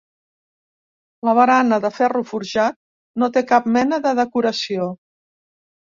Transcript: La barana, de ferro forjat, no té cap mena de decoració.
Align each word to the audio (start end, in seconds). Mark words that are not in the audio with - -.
La 1.27 1.35
barana, 1.39 1.77
de 1.83 1.91
ferro 1.99 2.23
forjat, 2.31 2.79
no 3.25 3.31
té 3.37 3.47
cap 3.53 3.69
mena 3.79 4.01
de 4.07 4.19
decoració. 4.25 4.93